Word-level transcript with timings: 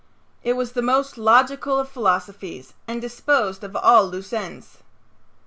It 0.41 0.53
was 0.53 0.71
the 0.71 0.81
most 0.81 1.15
logical 1.15 1.77
of 1.77 1.87
philosophies 1.87 2.73
and 2.87 2.99
disposed 2.99 3.63
of 3.63 3.75
all 3.75 4.07
loose 4.07 4.33
ends. 4.33 4.79